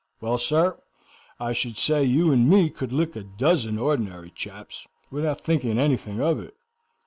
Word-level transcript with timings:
"Well 0.19 0.39
sir, 0.39 0.79
I 1.39 1.53
should 1.53 1.77
say 1.77 2.03
you 2.03 2.31
and 2.31 2.49
me 2.49 2.71
could 2.71 2.91
lick 2.91 3.15
a 3.15 3.21
dozen 3.21 3.77
ordinary 3.77 4.31
chaps, 4.31 4.87
without 5.11 5.39
thinking 5.41 5.77
anything 5.77 6.19
of 6.19 6.39
it." 6.39 6.55